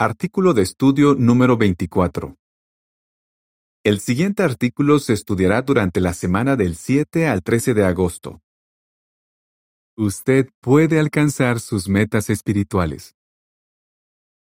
Artículo 0.00 0.54
de 0.54 0.62
estudio 0.62 1.16
número 1.16 1.56
24. 1.56 2.36
El 3.82 3.98
siguiente 3.98 4.44
artículo 4.44 5.00
se 5.00 5.12
estudiará 5.12 5.60
durante 5.62 6.00
la 6.00 6.14
semana 6.14 6.54
del 6.54 6.76
7 6.76 7.26
al 7.26 7.42
13 7.42 7.74
de 7.74 7.84
agosto. 7.84 8.40
Usted 9.96 10.50
puede 10.60 11.00
alcanzar 11.00 11.58
sus 11.58 11.88
metas 11.88 12.30
espirituales. 12.30 13.16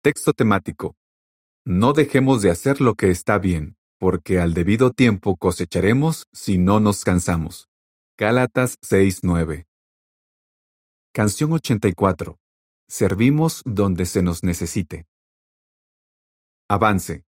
Texto 0.02 0.34
temático. 0.34 0.94
No 1.64 1.94
dejemos 1.94 2.42
de 2.42 2.50
hacer 2.50 2.82
lo 2.82 2.94
que 2.94 3.08
está 3.10 3.38
bien, 3.38 3.78
porque 3.98 4.40
al 4.40 4.52
debido 4.52 4.90
tiempo 4.90 5.38
cosecharemos 5.38 6.26
si 6.34 6.58
no 6.58 6.80
nos 6.80 7.02
cansamos. 7.02 7.70
Gálatas 8.18 8.76
6:9. 8.82 9.64
Canción 11.14 11.50
84. 11.52 12.38
Servimos 12.88 13.62
donde 13.64 14.04
se 14.04 14.20
nos 14.20 14.44
necesite. 14.44 15.06
Avance. 16.72 17.24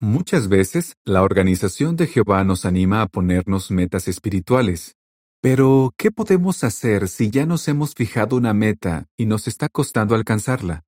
Muchas 0.00 0.48
veces, 0.48 0.96
la 1.04 1.22
organización 1.22 1.96
de 1.96 2.06
Jehová 2.06 2.44
nos 2.44 2.64
anima 2.64 3.02
a 3.02 3.06
ponernos 3.06 3.70
metas 3.70 4.08
espirituales. 4.08 4.96
Pero, 5.42 5.92
¿qué 5.98 6.10
podemos 6.10 6.64
hacer 6.64 7.08
si 7.08 7.28
ya 7.28 7.44
nos 7.44 7.68
hemos 7.68 7.92
fijado 7.92 8.36
una 8.36 8.54
meta 8.54 9.04
y 9.18 9.26
nos 9.26 9.48
está 9.48 9.68
costando 9.68 10.14
alcanzarla? 10.14 10.86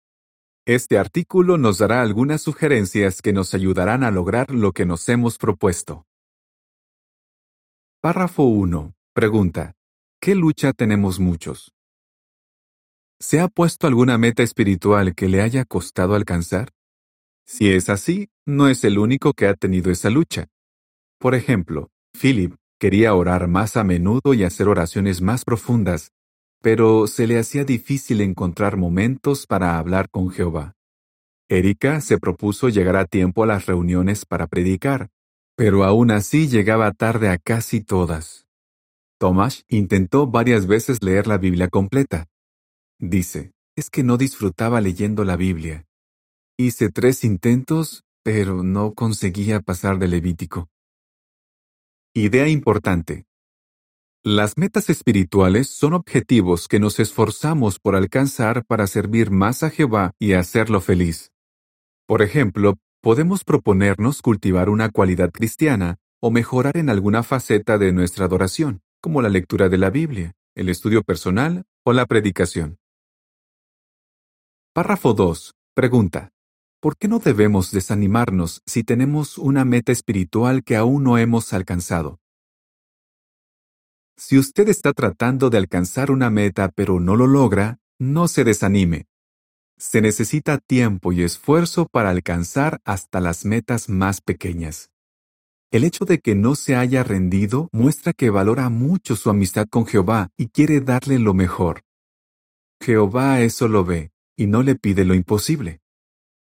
Este 0.65 0.97
artículo 0.97 1.59
nos 1.59 1.77
dará 1.77 2.01
algunas 2.01 2.41
sugerencias 2.41 3.21
que 3.21 3.35
nos 3.35 3.53
ayudarán 3.53 4.05
a 4.05 4.11
lograr 4.11 4.51
lo 4.51 4.73
que 4.73 4.87
nos 4.87 5.07
hemos 5.11 5.37
propuesto. 5.37 6.07
Párrafo 8.01 8.45
1. 8.45 8.95
Pregunta. 9.13 9.75
¿Qué 10.19 10.35
lucha 10.35 10.73
tenemos 10.73 11.21
muchos? 11.21 11.75
¿Se 13.19 13.39
ha 13.39 13.49
puesto 13.49 13.87
alguna 13.87 14.17
meta 14.17 14.43
espiritual 14.43 15.15
que 15.15 15.29
le 15.29 15.43
haya 15.43 15.67
costado 15.67 16.15
alcanzar? 16.15 16.71
Si 17.53 17.69
es 17.73 17.89
así, 17.89 18.29
no 18.47 18.69
es 18.69 18.85
el 18.85 18.97
único 18.97 19.33
que 19.33 19.49
ha 19.49 19.55
tenido 19.55 19.91
esa 19.91 20.09
lucha. 20.09 20.47
Por 21.19 21.35
ejemplo, 21.35 21.91
Philip 22.13 22.55
quería 22.79 23.13
orar 23.13 23.49
más 23.49 23.77
a 23.77 23.83
menudo 23.83 24.35
y 24.35 24.45
hacer 24.45 24.69
oraciones 24.69 25.21
más 25.21 25.45
profundas, 25.45 26.13
pero 26.63 27.09
se 27.09 27.27
le 27.27 27.41
hacía 27.41 27.65
difícil 27.65 28.21
encontrar 28.21 28.77
momentos 28.77 29.49
para 29.49 29.79
hablar 29.79 30.09
con 30.11 30.31
Jehová. 30.31 30.75
Erika 31.49 32.01
se 32.01 32.19
propuso 32.19 32.69
llegar 32.69 32.95
a 32.95 33.05
tiempo 33.05 33.43
a 33.43 33.49
las 33.49 33.67
reuniones 33.67 34.27
para 34.27 34.47
predicar, 34.47 35.09
pero 35.57 35.83
aún 35.83 36.13
así 36.13 36.47
llegaba 36.47 36.93
tarde 36.93 37.31
a 37.31 37.37
casi 37.37 37.81
todas. 37.81 38.47
Tomás 39.19 39.65
intentó 39.67 40.29
varias 40.29 40.69
veces 40.69 41.03
leer 41.03 41.27
la 41.27 41.37
Biblia 41.37 41.67
completa. 41.67 42.29
Dice, 43.01 43.51
es 43.75 43.91
que 43.91 44.05
no 44.05 44.19
disfrutaba 44.19 44.81
leyendo 44.81 45.25
la 45.25 45.35
Biblia. 45.35 45.90
Hice 46.63 46.91
tres 46.91 47.25
intentos, 47.25 48.05
pero 48.23 48.63
no 48.63 48.93
conseguía 48.93 49.61
pasar 49.61 49.99
de 49.99 50.09
Levítico. 50.09 50.69
Idea 52.15 52.49
importante. 52.49 53.25
Las 54.23 54.59
metas 54.59 54.91
espirituales 54.91 55.71
son 55.71 55.95
objetivos 55.95 56.69
que 56.69 56.79
nos 56.79 57.01
esforzamos 57.01 57.79
por 57.79 57.97
alcanzar 57.97 58.67
para 58.67 58.87
servir 58.87 59.31
más 59.31 59.63
a 59.63 59.71
Jehová 59.71 60.13
y 60.19 60.35
hacerlo 60.35 60.83
feliz. 60.83 61.33
Por 62.07 62.21
ejemplo, 62.21 62.77
podemos 63.01 63.43
proponernos 63.43 64.21
cultivar 64.21 64.69
una 64.69 64.91
cualidad 64.91 65.31
cristiana 65.31 65.97
o 66.21 66.31
mejorar 66.31 66.77
en 66.77 66.91
alguna 66.91 67.23
faceta 67.23 67.79
de 67.79 67.95
nuestra 67.95 68.27
adoración, 68.27 68.83
como 69.01 69.23
la 69.23 69.31
lectura 69.31 69.71
de 69.71 69.79
la 69.79 69.89
Biblia, 69.89 70.35
el 70.55 70.69
estudio 70.69 71.03
personal 71.05 71.65
o 71.87 71.95
la 71.95 72.05
predicación. 72.05 72.77
Párrafo 74.75 75.15
2. 75.15 75.55
Pregunta. 75.75 76.31
¿Por 76.81 76.97
qué 76.97 77.09
no 77.09 77.19
debemos 77.19 77.73
desanimarnos 77.73 78.63
si 78.65 78.85
tenemos 78.85 79.37
una 79.37 79.67
meta 79.67 79.93
espiritual 79.93 80.65
que 80.65 80.77
aún 80.77 81.05
no 81.05 81.19
hemos 81.19 81.53
alcanzado? 81.53 82.21
Si 84.17 84.39
usted 84.39 84.67
está 84.71 84.95
tratando 84.95 85.51
de 85.51 85.59
alcanzar 85.59 86.11
una 86.11 86.31
meta 86.31 86.71
pero 86.75 86.99
no 86.99 87.17
lo 87.17 87.27
logra, 87.27 87.81
no 87.99 88.29
se 88.29 88.45
desanime. 88.45 89.09
Se 89.77 90.01
necesita 90.01 90.57
tiempo 90.57 91.13
y 91.13 91.23
esfuerzo 91.23 91.87
para 91.87 92.09
alcanzar 92.09 92.81
hasta 92.87 93.21
las 93.21 93.45
metas 93.45 93.91
más 93.91 94.23
pequeñas. 94.23 94.91
El 95.71 95.85
hecho 95.85 96.07
de 96.07 96.19
que 96.21 96.35
no 96.35 96.55
se 96.55 96.77
haya 96.77 97.03
rendido 97.03 97.69
muestra 97.73 98.15
que 98.15 98.31
valora 98.31 98.71
mucho 98.71 99.17
su 99.17 99.29
amistad 99.29 99.69
con 99.69 99.85
Jehová 99.85 100.31
y 100.39 100.49
quiere 100.49 100.81
darle 100.81 101.19
lo 101.19 101.35
mejor. 101.35 101.83
Jehová 102.83 103.43
eso 103.43 103.69
lo 103.69 103.85
ve 103.85 104.13
y 104.35 104.47
no 104.47 104.63
le 104.63 104.77
pide 104.77 105.05
lo 105.05 105.15
imposible. 105.15 105.80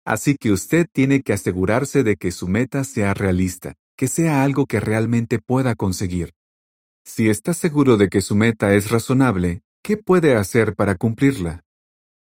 Así 0.05 0.37
que 0.37 0.51
usted 0.51 0.87
tiene 0.93 1.23
que 1.23 1.33
asegurarse 1.33 2.03
de 2.03 2.17
que 2.17 2.33
su 2.33 2.49
meta 2.49 2.85
sea 2.85 3.15
realista, 3.15 3.75
que 3.97 4.09
sea 4.09 4.43
algo 4.43 4.67
que 4.67 4.81
realmente 4.81 5.39
pueda 5.39 5.75
conseguir. 5.75 6.35
Si 7.05 7.29
está 7.29 7.55
seguro 7.55 7.97
de 7.97 8.09
que 8.09 8.21
su 8.21 8.35
meta 8.35 8.75
es 8.75 8.91
razonable, 8.91 9.63
¿qué 9.83 9.97
puede 9.97 10.37
hacer 10.37 10.75
para 10.75 10.97
cumplirla? 10.97 11.65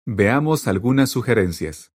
Veamos 0.05 0.67
algunas 0.67 1.09
sugerencias. 1.09 1.91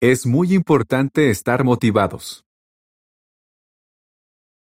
Es 0.00 0.26
muy 0.26 0.54
importante 0.54 1.30
estar 1.30 1.64
motivados. 1.64 2.44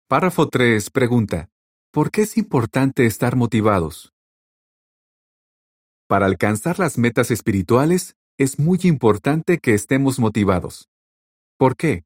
Párrafo 0.08 0.50
3 0.50 0.90
pregunta, 0.90 1.50
¿por 1.92 2.12
qué 2.12 2.24
es 2.24 2.38
importante 2.38 3.06
estar 3.06 3.36
motivados? 3.36 4.14
Para 6.08 6.26
alcanzar 6.26 6.80
las 6.80 6.98
metas 6.98 7.32
espirituales, 7.32 8.16
es 8.40 8.58
muy 8.58 8.80
importante 8.84 9.58
que 9.58 9.74
estemos 9.74 10.18
motivados. 10.18 10.88
¿Por 11.58 11.76
qué? 11.76 12.06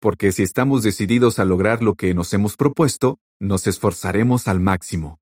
Porque 0.00 0.30
si 0.30 0.44
estamos 0.44 0.84
decididos 0.84 1.40
a 1.40 1.44
lograr 1.44 1.82
lo 1.82 1.96
que 1.96 2.14
nos 2.14 2.32
hemos 2.32 2.56
propuesto, 2.56 3.18
nos 3.40 3.66
esforzaremos 3.66 4.46
al 4.46 4.60
máximo. 4.60 5.18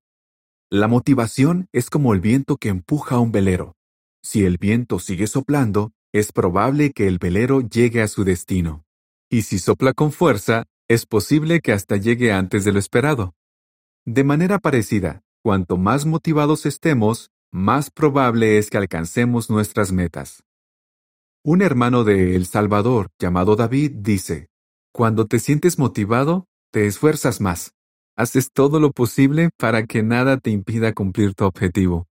La 0.69 0.87
motivación 0.87 1.67
es 1.73 1.89
como 1.89 2.13
el 2.13 2.19
viento 2.19 2.57
que 2.57 2.69
empuja 2.69 3.15
a 3.15 3.19
un 3.19 3.31
velero. 3.31 3.73
Si 4.21 4.45
el 4.45 4.59
viento 4.59 4.99
sigue 4.99 5.25
soplando, 5.25 5.93
es 6.13 6.31
probable 6.31 6.91
que 6.91 7.07
el 7.07 7.17
velero 7.17 7.61
llegue 7.61 8.03
a 8.03 8.07
su 8.07 8.23
destino. 8.23 8.85
Y 9.31 9.41
si 9.41 9.57
sopla 9.57 9.93
con 9.93 10.11
fuerza, 10.11 10.65
es 10.87 11.07
posible 11.07 11.59
que 11.59 11.73
hasta 11.73 11.97
llegue 11.97 12.31
antes 12.31 12.63
de 12.65 12.71
lo 12.71 12.77
esperado. 12.77 13.33
De 14.05 14.23
manera 14.23 14.59
parecida, 14.59 15.23
cuanto 15.41 15.77
más 15.77 16.05
motivados 16.05 16.67
estemos, 16.67 17.31
más 17.51 17.89
probable 17.91 18.57
es 18.57 18.69
que 18.69 18.77
alcancemos 18.77 19.49
nuestras 19.49 19.91
metas. 19.91 20.43
Un 21.43 21.61
hermano 21.61 22.03
de 22.03 22.35
El 22.35 22.47
Salvador, 22.47 23.09
llamado 23.19 23.55
David, 23.55 23.91
dice, 23.97 24.47
Cuando 24.91 25.27
te 25.27 25.39
sientes 25.39 25.77
motivado, 25.77 26.47
te 26.71 26.87
esfuerzas 26.87 27.39
más. 27.39 27.71
Haces 28.17 28.51
todo 28.51 28.79
lo 28.79 28.91
posible 28.91 29.49
para 29.57 29.85
que 29.85 30.01
nada 30.01 30.37
te 30.37 30.49
impida 30.49 30.93
cumplir 30.93 31.35
tu 31.35 31.45
objetivo. 31.45 32.07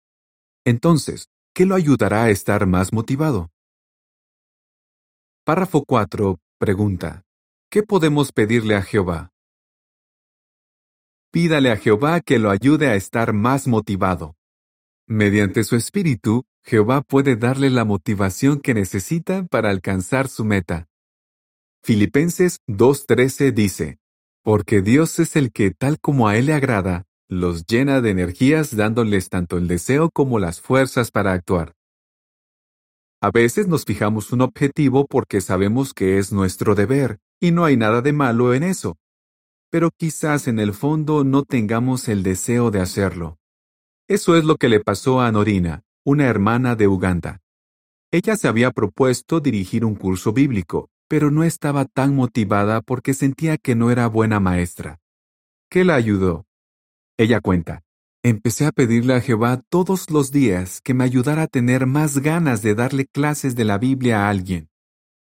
Entonces, 0.65 1.29
¿qué 1.55 1.67
lo 1.67 1.75
ayudará 1.75 2.25
a 2.25 2.31
estar 2.31 2.67
más 2.67 2.93
motivado? 2.93 3.51
Párrafo 5.45 5.85
4. 5.85 6.39
Pregunta. 6.59 7.23
¿Qué 7.71 7.83
podemos 7.83 8.33
pedirle 8.33 8.77
a 8.77 8.83
Jehová? 8.83 9.31
Pídale 11.31 11.71
a 11.71 11.77
Jehová 11.77 12.23
que 12.23 12.39
lo 12.39 12.51
ayude 12.51 12.89
a 12.89 12.95
estar 12.95 13.35
más 13.35 13.69
motivado. 13.69 14.38
Mediante 15.11 15.65
su 15.65 15.75
espíritu, 15.75 16.45
Jehová 16.63 17.01
puede 17.01 17.35
darle 17.35 17.71
la 17.71 17.87
motivación 17.87 18.61
que 18.61 18.75
necesita 18.75 19.47
para 19.47 19.71
alcanzar 19.71 20.29
su 20.29 20.45
meta. 20.45 20.87
Filipenses 21.83 22.59
2.13 22.69 23.55
dice, 23.55 24.01
Porque 24.43 24.83
Dios 24.83 25.19
es 25.19 25.35
el 25.35 25.51
que, 25.51 25.71
tal 25.71 25.99
como 25.99 26.29
a 26.29 26.37
Él 26.37 26.45
le 26.45 26.53
agrada, 26.53 27.07
los 27.27 27.65
llena 27.65 28.03
de 28.03 28.11
energías 28.11 28.77
dándoles 28.77 29.31
tanto 29.31 29.57
el 29.57 29.67
deseo 29.67 30.11
como 30.11 30.39
las 30.39 30.61
fuerzas 30.61 31.11
para 31.11 31.33
actuar. 31.33 31.73
A 33.23 33.31
veces 33.31 33.67
nos 33.67 33.87
fijamos 33.87 34.31
un 34.31 34.43
objetivo 34.43 35.07
porque 35.07 35.41
sabemos 35.41 35.95
que 35.95 36.19
es 36.19 36.33
nuestro 36.33 36.75
deber, 36.75 37.19
y 37.41 37.51
no 37.51 37.65
hay 37.65 37.79
nada 37.79 38.03
de 38.03 38.13
malo 38.13 38.53
en 38.53 38.63
eso. 38.63 38.99
Pero 39.71 39.91
quizás 39.91 40.49
en 40.49 40.59
el 40.59 40.75
fondo 40.75 41.25
no 41.25 41.45
tengamos 41.45 42.09
el 42.09 42.23
deseo 42.23 42.71
de 42.71 42.83
hacerlo. 42.83 43.39
Eso 44.09 44.37
es 44.37 44.45
lo 44.45 44.57
que 44.57 44.71
le 44.71 44.81
pasó 44.81 45.21
a 45.21 45.31
Norina, 45.31 45.83
una 46.03 46.25
hermana 46.25 46.75
de 46.75 46.89
Uganda. 46.89 47.43
Ella 48.11 48.37
se 48.37 48.49
había 48.49 48.71
propuesto 48.71 49.39
dirigir 49.41 49.85
un 49.85 49.97
curso 49.97 50.33
bíblico, 50.33 50.89
pero 51.09 51.31
no 51.31 51.45
estaba 51.45 51.85
tan 51.85 52.15
motivada 52.15 52.81
porque 52.81 53.13
sentía 53.13 53.59
que 53.59 53.75
no 53.75 53.91
era 53.91 54.07
buena 54.07 54.41
maestra. 54.41 54.99
¿Qué 55.71 55.85
la 55.85 55.95
ayudó? 55.95 56.47
Ella 57.19 57.43
cuenta, 57.43 57.83
empecé 58.23 58.65
a 58.65 58.73
pedirle 58.73 59.13
a 59.13 59.21
Jehová 59.21 59.63
todos 59.69 60.09
los 60.09 60.33
días 60.33 60.81
que 60.81 60.95
me 60.95 61.05
ayudara 61.05 61.43
a 61.43 61.47
tener 61.47 61.85
más 61.85 62.17
ganas 62.21 62.63
de 62.63 62.75
darle 62.75 63.05
clases 63.05 63.57
de 63.57 63.67
la 63.67 63.77
Biblia 63.77 64.25
a 64.25 64.31
alguien. 64.31 64.71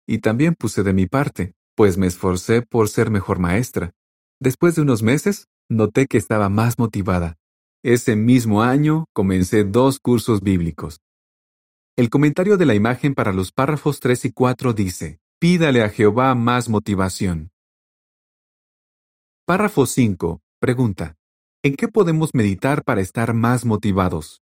Y 0.05 0.17
también 0.17 0.53
puse 0.53 0.83
de 0.83 0.91
mi 0.91 1.07
parte, 1.07 1.53
pues 1.75 1.97
me 1.97 2.07
esforcé 2.07 2.61
por 2.61 2.89
ser 2.89 3.09
mejor 3.09 3.39
maestra. 3.39 3.93
Después 4.41 4.75
de 4.75 4.81
unos 4.81 5.01
meses, 5.01 5.47
noté 5.69 6.07
que 6.07 6.17
estaba 6.17 6.49
más 6.49 6.77
motivada. 6.77 7.37
Ese 7.87 8.15
mismo 8.15 8.63
año 8.63 9.05
comencé 9.13 9.63
dos 9.63 9.99
cursos 9.99 10.41
bíblicos. 10.41 11.01
El 11.95 12.09
comentario 12.09 12.57
de 12.57 12.65
la 12.65 12.73
imagen 12.73 13.13
para 13.13 13.31
los 13.31 13.51
párrafos 13.51 13.99
3 13.99 14.25
y 14.25 14.31
4 14.31 14.73
dice, 14.73 15.19
Pídale 15.39 15.83
a 15.83 15.89
Jehová 15.89 16.33
más 16.33 16.67
motivación. 16.67 17.51
Párrafo 19.45 19.85
5. 19.85 20.41
Pregunta. 20.59 21.15
¿En 21.61 21.75
qué 21.75 21.87
podemos 21.87 22.31
meditar 22.33 22.83
para 22.83 23.01
estar 23.01 23.35
más 23.35 23.65
motivados? 23.65 24.41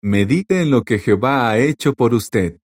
Medite 0.00 0.62
en 0.62 0.70
lo 0.70 0.84
que 0.84 0.98
Jehová 0.98 1.50
ha 1.50 1.58
hecho 1.58 1.92
por 1.92 2.14
usted. 2.14 2.60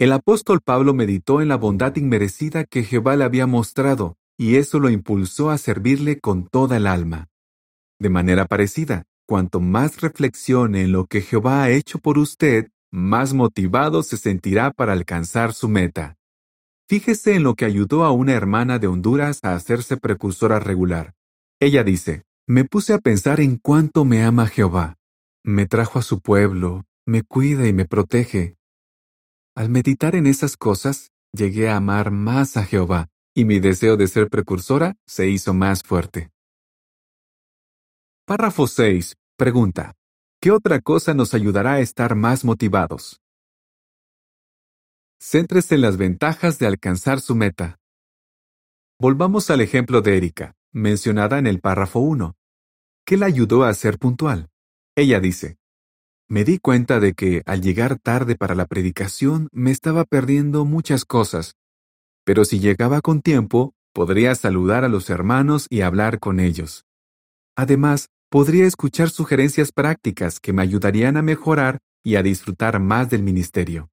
El 0.00 0.10
apóstol 0.10 0.62
Pablo 0.64 0.94
meditó 0.94 1.40
en 1.40 1.46
la 1.46 1.56
bondad 1.56 1.94
inmerecida 1.94 2.64
que 2.64 2.82
Jehová 2.82 3.14
le 3.14 3.22
había 3.22 3.46
mostrado, 3.46 4.16
y 4.36 4.56
eso 4.56 4.80
lo 4.80 4.90
impulsó 4.90 5.50
a 5.50 5.58
servirle 5.58 6.18
con 6.18 6.48
toda 6.48 6.78
el 6.78 6.88
alma. 6.88 7.28
De 8.00 8.10
manera 8.10 8.46
parecida, 8.46 9.04
cuanto 9.26 9.60
más 9.60 10.00
reflexione 10.00 10.82
en 10.82 10.92
lo 10.92 11.06
que 11.06 11.20
Jehová 11.20 11.62
ha 11.62 11.70
hecho 11.70 11.98
por 11.98 12.18
usted, 12.18 12.68
más 12.90 13.34
motivado 13.34 14.02
se 14.02 14.16
sentirá 14.16 14.70
para 14.70 14.92
alcanzar 14.92 15.52
su 15.52 15.68
meta. 15.68 16.16
Fíjese 16.88 17.34
en 17.34 17.42
lo 17.42 17.54
que 17.54 17.66
ayudó 17.66 18.04
a 18.04 18.12
una 18.12 18.32
hermana 18.32 18.78
de 18.78 18.86
Honduras 18.86 19.40
a 19.42 19.54
hacerse 19.54 19.96
precursora 19.96 20.58
regular. 20.58 21.14
Ella 21.60 21.84
dice, 21.84 22.22
me 22.46 22.64
puse 22.64 22.94
a 22.94 22.98
pensar 22.98 23.40
en 23.40 23.56
cuánto 23.56 24.06
me 24.06 24.22
ama 24.22 24.46
Jehová. 24.46 24.96
Me 25.44 25.66
trajo 25.66 25.98
a 25.98 26.02
su 26.02 26.20
pueblo, 26.20 26.86
me 27.04 27.22
cuida 27.22 27.68
y 27.68 27.74
me 27.74 27.84
protege. 27.84 28.56
Al 29.54 29.68
meditar 29.68 30.14
en 30.14 30.26
esas 30.26 30.56
cosas, 30.56 31.10
llegué 31.32 31.68
a 31.68 31.76
amar 31.76 32.10
más 32.10 32.56
a 32.56 32.64
Jehová, 32.64 33.08
y 33.34 33.44
mi 33.44 33.60
deseo 33.60 33.96
de 33.96 34.08
ser 34.08 34.30
precursora 34.30 34.96
se 35.06 35.28
hizo 35.28 35.52
más 35.52 35.82
fuerte. 35.82 36.30
Párrafo 38.28 38.66
6. 38.66 39.16
Pregunta. 39.38 39.94
¿Qué 40.38 40.50
otra 40.50 40.82
cosa 40.82 41.14
nos 41.14 41.32
ayudará 41.32 41.72
a 41.72 41.80
estar 41.80 42.14
más 42.14 42.44
motivados? 42.44 43.22
Céntrese 45.18 45.76
en 45.76 45.80
las 45.80 45.96
ventajas 45.96 46.58
de 46.58 46.66
alcanzar 46.66 47.22
su 47.22 47.34
meta. 47.34 47.78
Volvamos 49.00 49.48
al 49.48 49.62
ejemplo 49.62 50.02
de 50.02 50.18
Erika, 50.18 50.52
mencionada 50.72 51.38
en 51.38 51.46
el 51.46 51.60
párrafo 51.60 52.00
1. 52.00 52.34
¿Qué 53.06 53.16
la 53.16 53.24
ayudó 53.24 53.64
a 53.64 53.72
ser 53.72 53.98
puntual? 53.98 54.50
Ella 54.94 55.20
dice, 55.20 55.56
me 56.28 56.44
di 56.44 56.58
cuenta 56.58 57.00
de 57.00 57.14
que 57.14 57.42
al 57.46 57.62
llegar 57.62 57.98
tarde 57.98 58.36
para 58.36 58.54
la 58.54 58.66
predicación 58.66 59.48
me 59.52 59.70
estaba 59.70 60.04
perdiendo 60.04 60.66
muchas 60.66 61.06
cosas, 61.06 61.54
pero 62.24 62.44
si 62.44 62.60
llegaba 62.60 63.00
con 63.00 63.22
tiempo, 63.22 63.72
podría 63.94 64.34
saludar 64.34 64.84
a 64.84 64.90
los 64.90 65.08
hermanos 65.08 65.66
y 65.70 65.80
hablar 65.80 66.18
con 66.18 66.40
ellos. 66.40 66.84
Además, 67.56 68.10
podría 68.30 68.66
escuchar 68.66 69.10
sugerencias 69.10 69.72
prácticas 69.72 70.38
que 70.40 70.52
me 70.52 70.62
ayudarían 70.62 71.16
a 71.16 71.22
mejorar 71.22 71.78
y 72.04 72.16
a 72.16 72.22
disfrutar 72.22 72.78
más 72.80 73.10
del 73.10 73.22
ministerio. 73.22 73.90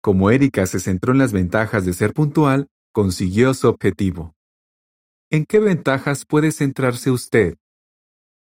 Como 0.00 0.30
Erika 0.30 0.66
se 0.66 0.80
centró 0.80 1.12
en 1.12 1.18
las 1.18 1.32
ventajas 1.32 1.84
de 1.84 1.92
ser 1.92 2.12
puntual, 2.12 2.68
consiguió 2.92 3.54
su 3.54 3.68
objetivo. 3.68 4.34
¿En 5.30 5.44
qué 5.44 5.58
ventajas 5.58 6.24
puede 6.24 6.52
centrarse 6.52 7.10
usted? 7.10 7.56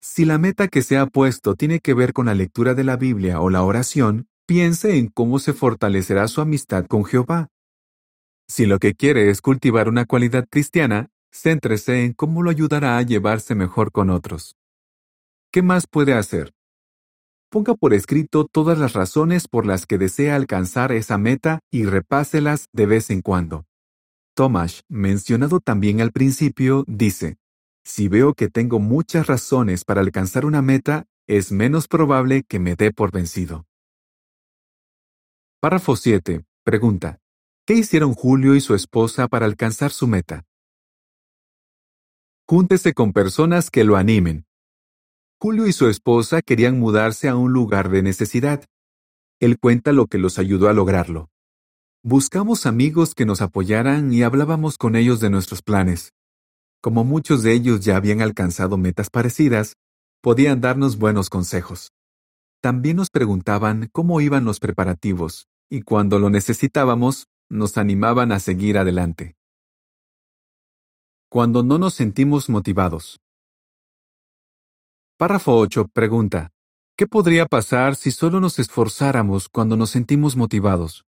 Si 0.01 0.25
la 0.25 0.37
meta 0.37 0.67
que 0.67 0.81
se 0.81 0.97
ha 0.97 1.05
puesto 1.05 1.55
tiene 1.55 1.79
que 1.79 1.93
ver 1.93 2.13
con 2.13 2.25
la 2.25 2.33
lectura 2.33 2.73
de 2.73 2.83
la 2.83 2.97
Biblia 2.97 3.39
o 3.39 3.49
la 3.49 3.63
oración, 3.63 4.27
piense 4.45 4.97
en 4.97 5.07
cómo 5.07 5.39
se 5.39 5.53
fortalecerá 5.53 6.27
su 6.27 6.41
amistad 6.41 6.85
con 6.87 7.05
Jehová. 7.05 7.49
Si 8.47 8.65
lo 8.65 8.79
que 8.79 8.95
quiere 8.95 9.29
es 9.29 9.41
cultivar 9.41 9.87
una 9.87 10.05
cualidad 10.05 10.45
cristiana, 10.49 11.09
céntrese 11.31 12.03
en 12.03 12.13
cómo 12.13 12.43
lo 12.43 12.49
ayudará 12.49 12.97
a 12.97 13.01
llevarse 13.01 13.55
mejor 13.55 13.91
con 13.91 14.09
otros. 14.09 14.55
¿Qué 15.53 15.61
más 15.61 15.85
puede 15.85 16.15
hacer? 16.15 16.51
Ponga 17.51 17.75
por 17.75 17.93
escrito 17.93 18.47
todas 18.51 18.79
las 18.79 18.93
razones 18.93 19.47
por 19.47 19.67
las 19.67 19.85
que 19.85 19.99
desea 19.99 20.35
alcanzar 20.35 20.91
esa 20.91 21.19
meta 21.19 21.59
y 21.71 21.85
repáselas 21.85 22.65
de 22.73 22.87
vez 22.87 23.11
en 23.11 23.21
cuando. 23.21 23.67
Thomas, 24.35 24.81
mencionado 24.89 25.59
también 25.59 26.01
al 26.01 26.11
principio, 26.11 26.83
dice, 26.87 27.37
Si 27.83 28.07
veo 28.07 28.33
que 28.33 28.49
tengo 28.49 28.79
muchas 28.79 29.27
razones 29.27 29.85
para 29.85 30.01
alcanzar 30.01 30.47
una 30.47 30.63
meta, 30.63 31.05
es 31.27 31.51
menos 31.51 31.87
probable 31.87 32.41
que 32.49 32.57
me 32.57 32.75
dé 32.75 32.91
por 32.91 33.11
vencido. 33.11 33.67
Párrafo 35.59 35.95
7. 35.95 36.43
Pregunta. 36.63 37.19
¿Qué 37.67 37.75
hicieron 37.75 38.15
Julio 38.15 38.55
y 38.55 38.59
su 38.59 38.73
esposa 38.73 39.27
para 39.27 39.45
alcanzar 39.45 39.91
su 39.91 40.07
meta? 40.07 40.45
Júntese 42.47 42.95
con 42.95 43.13
personas 43.13 43.69
que 43.69 43.83
lo 43.83 43.97
animen. 43.97 44.47
Julio 45.43 45.67
y 45.67 45.73
su 45.73 45.89
esposa 45.89 46.41
querían 46.41 46.79
mudarse 46.79 47.27
a 47.27 47.35
un 47.35 47.51
lugar 47.51 47.89
de 47.89 48.01
necesidad. 48.01 48.63
Él 49.41 49.59
cuenta 49.59 49.91
lo 49.91 50.07
que 50.07 50.17
los 50.17 50.39
ayudó 50.39 50.69
a 50.69 50.73
lograrlo. 50.73 51.27
Buscamos 52.01 52.65
amigos 52.65 53.13
que 53.13 53.25
nos 53.25 53.41
apoyaran 53.41 54.13
y 54.13 54.23
hablábamos 54.23 54.77
con 54.77 54.95
ellos 54.95 55.19
de 55.19 55.29
nuestros 55.29 55.61
planes. 55.61 56.13
Como 56.81 57.03
muchos 57.03 57.43
de 57.43 57.51
ellos 57.51 57.81
ya 57.81 57.97
habían 57.97 58.21
alcanzado 58.21 58.77
metas 58.77 59.09
parecidas, 59.09 59.73
podían 60.21 60.61
darnos 60.61 60.97
buenos 60.97 61.29
consejos. 61.29 61.91
También 62.61 62.95
nos 62.95 63.09
preguntaban 63.09 63.89
cómo 63.91 64.21
iban 64.21 64.45
los 64.45 64.61
preparativos, 64.61 65.47
y 65.69 65.81
cuando 65.81 66.19
lo 66.19 66.29
necesitábamos, 66.29 67.27
nos 67.49 67.77
animaban 67.77 68.31
a 68.31 68.39
seguir 68.39 68.77
adelante. 68.77 69.35
Cuando 71.27 71.63
no 71.63 71.79
nos 71.79 71.95
sentimos 71.95 72.47
motivados. 72.47 73.19
Párrafo 75.23 75.57
8 75.57 75.87
pregunta, 75.87 76.51
¿qué 76.97 77.07
podría 77.07 77.45
pasar 77.45 77.95
si 77.95 78.11
solo 78.11 78.41
nos 78.41 78.59
esforzáramos 78.59 79.47
cuando 79.47 79.77
nos 79.77 79.89
sentimos 79.89 80.35
motivados? 80.35 81.05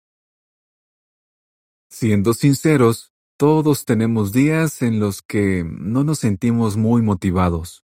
Siendo 1.90 2.34
sinceros, 2.34 3.14
todos 3.38 3.86
tenemos 3.86 4.34
días 4.34 4.82
en 4.82 5.00
los 5.00 5.22
que 5.22 5.64
no 5.66 6.04
nos 6.04 6.20
sentimos 6.20 6.76
muy 6.76 7.02
motivados. 7.02 7.86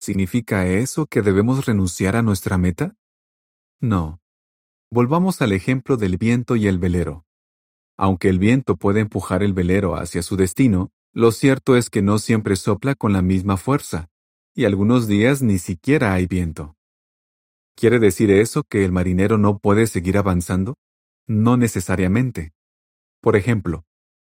¿Significa 0.00 0.66
eso 0.66 1.04
que 1.04 1.20
debemos 1.20 1.66
renunciar 1.66 2.16
a 2.16 2.22
nuestra 2.22 2.56
meta? 2.56 2.96
No. 3.78 4.22
Volvamos 4.90 5.42
al 5.42 5.52
ejemplo 5.52 5.98
del 5.98 6.16
viento 6.16 6.56
y 6.56 6.66
el 6.66 6.78
velero. 6.78 7.26
Aunque 7.98 8.30
el 8.30 8.38
viento 8.38 8.76
puede 8.76 9.00
empujar 9.00 9.42
el 9.42 9.52
velero 9.52 9.96
hacia 9.96 10.22
su 10.22 10.36
destino, 10.36 10.92
lo 11.12 11.30
cierto 11.30 11.76
es 11.76 11.90
que 11.90 12.00
no 12.00 12.18
siempre 12.18 12.56
sopla 12.56 12.94
con 12.94 13.12
la 13.12 13.20
misma 13.20 13.58
fuerza 13.58 14.09
y 14.60 14.66
algunos 14.66 15.06
días 15.06 15.40
ni 15.40 15.58
siquiera 15.58 16.12
hay 16.12 16.26
viento. 16.26 16.76
¿Quiere 17.74 17.98
decir 17.98 18.30
eso 18.30 18.62
que 18.62 18.84
el 18.84 18.92
marinero 18.92 19.38
no 19.38 19.58
puede 19.58 19.86
seguir 19.86 20.18
avanzando? 20.18 20.76
No 21.26 21.56
necesariamente. 21.56 22.52
Por 23.22 23.36
ejemplo, 23.36 23.86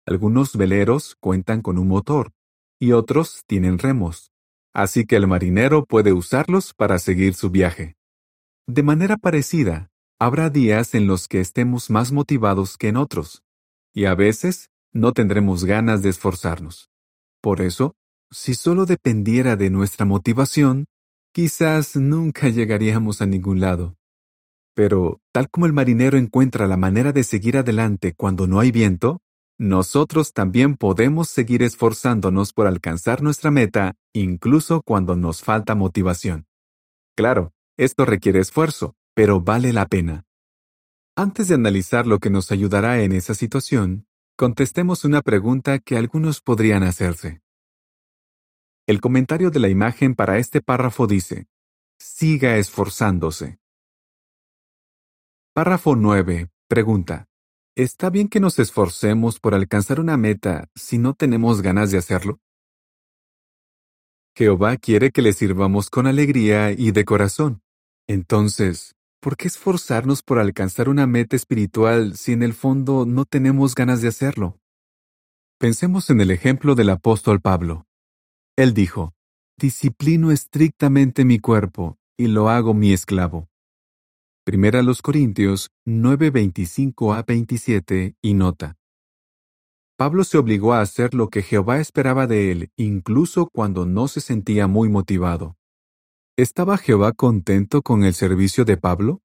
algunos 0.07 0.57
veleros 0.59 1.17
cuentan 1.21 1.63
con 1.63 1.79
un 1.79 1.89
motor 1.89 2.33
y 2.79 2.93
otros 2.93 3.45
tienen 3.47 3.79
remos, 3.79 4.31
así 4.75 5.07
que 5.07 5.17
el 5.17 5.27
marinero 5.27 5.87
puede 5.87 6.13
usarlos 6.13 6.75
para 6.75 6.99
seguir 6.99 7.33
su 7.33 7.49
viaje. 7.49 7.97
De 8.67 8.83
manera 8.83 9.17
parecida, 9.17 9.91
habrá 10.19 10.51
días 10.51 10.95
en 10.95 11.07
los 11.07 11.29
que 11.29 11.41
estemos 11.41 11.89
más 11.89 12.13
motivados 12.13 12.77
que 12.77 12.89
en 12.89 12.99
otros, 12.99 13.43
y 13.95 14.05
a 14.05 14.15
veces 14.15 14.69
no 14.93 15.15
tendremos 15.15 15.65
ganas 15.65 16.03
de 16.03 16.11
esforzarnos. 16.11 16.91
Por 17.41 17.63
eso, 17.63 17.95
si 18.33 18.55
solo 18.55 18.87
dependiera 18.87 19.57
de 19.57 19.71
nuestra 19.71 20.07
motivación, 20.07 20.87
quizás 21.33 21.97
nunca 21.97 22.49
llegaríamos 22.49 23.23
a 23.23 23.27
ningún 23.27 23.61
lado. 23.61 23.97
Pero, 24.75 25.21
tal 25.33 25.51
como 25.51 25.67
el 25.67 25.73
marinero 25.73 26.17
encuentra 26.17 26.67
la 26.67 26.77
manera 26.77 27.13
de 27.13 27.25
seguir 27.25 27.57
adelante 27.57 28.15
cuando 28.15 28.47
no 28.47 28.61
hay 28.61 28.71
viento, 28.71 29.21
nosotros 29.59 30.33
también 30.33 30.77
podemos 30.77 31.29
seguir 31.29 31.63
esforzándonos 31.63 32.53
por 32.53 32.67
alcanzar 32.67 33.23
nuestra 33.23 33.51
meta 33.51 33.95
incluso 34.15 34.81
cuando 34.83 35.17
nos 35.17 35.43
falta 35.43 35.75
motivación. 35.75 36.47
Claro, 37.17 37.53
esto 37.77 38.07
requiere 38.07 38.41
esfuerzo, 38.41 38.95
pero 39.15 39.41
vale 39.41 39.73
la 39.73 39.87
pena. 39.87 40.25
Antes 41.17 41.49
de 41.49 41.57
analizar 41.57 42.07
lo 42.07 42.19
que 42.21 42.31
nos 42.31 42.51
ayudará 42.53 43.03
en 43.03 43.13
esa 43.13 43.35
situación, 43.35 44.07
contestemos 44.37 45.05
una 45.05 45.21
pregunta 45.21 45.79
que 45.79 45.99
algunos 45.99 46.41
podrían 46.41 46.83
hacerse. 46.83 47.43
El 48.87 49.01
comentario 49.01 49.51
de 49.51 49.61
la 49.61 49.69
imagen 49.69 50.15
para 50.15 50.39
este 50.39 50.61
párrafo 50.61 51.07
dice, 51.07 51.47
siga 51.99 52.57
esforzándose. 52.57 53.59
Párrafo 55.53 55.97
9. 55.97 56.49
Pregunta. 56.69 57.27
¿Está 57.77 58.11
bien 58.11 58.29
que 58.29 58.41
nos 58.41 58.59
esforcemos 58.59 59.39
por 59.39 59.55
alcanzar 59.55 60.01
una 60.01 60.17
meta 60.17 60.69
si 60.75 60.99
no 60.99 61.15
tenemos 61.15 61.63
ganas 61.63 61.91
de 61.91 61.99
hacerlo? 61.99 62.41
Jehová 64.37 64.77
quiere 64.77 65.11
que 65.11 65.23
le 65.23 65.33
sirvamos 65.33 65.91
con 65.91 66.07
alegría 66.07 66.73
y 66.73 66.93
de 66.93 67.05
corazón. 67.05 67.63
Entonces, 68.09 68.95
¿por 69.21 69.37
qué 69.37 69.49
esforzarnos 69.49 70.23
por 70.23 70.39
alcanzar 70.39 70.89
una 70.89 71.07
meta 71.07 71.37
espiritual 71.37 72.17
si 72.17 72.33
en 72.33 72.43
el 72.43 72.55
fondo 72.55 73.07
no 73.07 73.25
tenemos 73.25 73.75
ganas 73.75 74.03
de 74.03 74.09
hacerlo? 74.09 74.59
Pensemos 75.59 76.11
en 76.11 76.21
el 76.21 76.31
ejemplo 76.31 76.75
del 76.75 76.91
apóstol 76.91 77.41
Pablo. 77.41 77.87
Él 78.57 78.75
dijo, 78.75 79.15
Disciplino 79.59 80.31
estrictamente 80.31 81.25
mi 81.25 81.39
cuerpo 81.39 81.99
y 82.17 82.29
lo 82.29 82.49
hago 82.49 82.75
mi 82.75 82.93
esclavo. 82.93 83.49
Primera 84.45 84.83
los 84.83 85.03
Corintios 85.03 85.71
9:25 85.87 87.15
a 87.15 87.23
27 87.23 88.17
y 88.23 88.35
nota. 88.35 88.77
Pablo 89.97 90.25
se 90.25 90.39
obligó 90.39 90.73
a 90.73 90.81
hacer 90.81 91.13
lo 91.13 91.29
que 91.29 91.43
Jehová 91.43 91.79
esperaba 91.79 92.27
de 92.27 92.51
él, 92.51 92.71
incluso 92.77 93.51
cuando 93.53 93.85
no 93.85 94.09
se 94.09 94.23
sentía 94.23 94.67
muy 94.67 94.89
motivado. 94.89 95.57
¿Estaba 96.39 96.79
Jehová 96.79 97.13
contento 97.13 97.83
con 97.83 98.05
el 98.05 98.15
servicio 98.15 98.65
de 98.65 98.79
Pablo? 98.79 99.21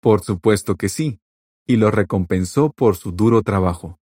Por 0.00 0.22
supuesto 0.22 0.76
que 0.76 0.88
sí, 0.88 1.20
y 1.66 1.76
lo 1.76 1.90
recompensó 1.90 2.70
por 2.70 2.96
su 2.96 3.10
duro 3.10 3.42
trabajo. 3.42 3.98